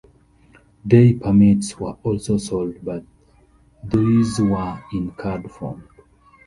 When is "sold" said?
2.39-2.75